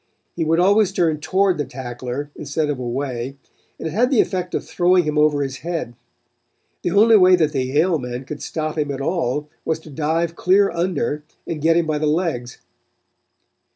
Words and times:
He 0.35 0.43
would 0.43 0.59
always 0.59 0.91
turn 0.91 1.19
toward 1.19 1.59
the 1.59 1.63
tackler 1.65 2.31
instead 2.35 2.71
of 2.71 2.79
away, 2.79 3.37
and 3.77 3.87
it 3.87 3.91
had 3.91 4.09
the 4.09 4.19
effect 4.19 4.55
of 4.55 4.65
throwing 4.65 5.03
him 5.03 5.15
over 5.15 5.43
his 5.43 5.57
head. 5.57 5.93
The 6.81 6.89
only 6.89 7.17
way 7.17 7.35
that 7.35 7.51
the 7.51 7.61
Yale 7.61 7.99
men 7.99 8.25
could 8.25 8.41
stop 8.41 8.79
him 8.79 8.89
at 8.89 8.99
all 8.99 9.47
was 9.63 9.77
to 9.81 9.91
dive 9.91 10.35
clear 10.35 10.71
under 10.71 11.23
and 11.45 11.61
get 11.61 11.77
him 11.77 11.85
by 11.85 11.99
the 11.99 12.07
legs. 12.07 12.57